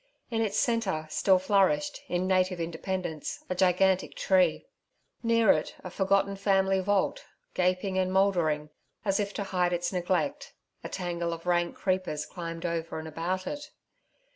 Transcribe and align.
In 0.31 0.41
its 0.41 0.57
centre 0.57 1.05
still 1.11 1.37
flourished, 1.37 2.01
in 2.07 2.25
native 2.25 2.59
independence, 2.59 3.43
a 3.51 3.53
gigantic 3.53 4.15
tree. 4.15 4.65
Near 5.21 5.51
it 5.51 5.75
a 5.83 5.91
forgotten 5.91 6.35
family 6.37 6.79
vault, 6.79 7.25
gaping 7.53 7.99
and 7.99 8.11
mouldering: 8.11 8.71
as 9.05 9.19
if 9.19 9.31
to 9.35 9.43
hide 9.43 9.73
its 9.73 9.93
neglect, 9.93 10.53
a 10.83 10.89
tangle 10.89 11.33
of 11.33 11.45
rank 11.45 11.75
creepers 11.75 12.25
climbed 12.25 12.65
over 12.65 12.97
and 12.97 13.07
about 13.07 13.45
it. 13.45 13.69